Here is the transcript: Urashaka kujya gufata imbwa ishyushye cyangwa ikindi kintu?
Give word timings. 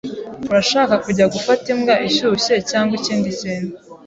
Urashaka 0.49 0.93
kujya 1.05 1.25
gufata 1.33 1.65
imbwa 1.73 1.95
ishyushye 2.07 2.55
cyangwa 2.69 2.93
ikindi 2.99 3.29
kintu? 3.39 3.73